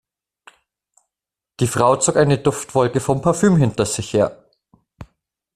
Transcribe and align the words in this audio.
Die 1.59 1.67
Frau 1.67 1.95
zog 1.97 2.15
eine 2.15 2.39
Duftwolke 2.39 2.99
von 2.99 3.21
Parfüm 3.21 3.55
hinter 3.57 3.85
sich 3.85 4.13
her. 4.13 4.49